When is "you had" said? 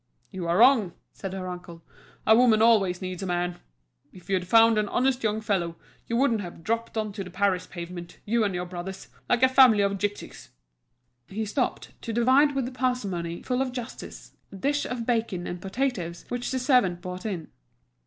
4.31-4.47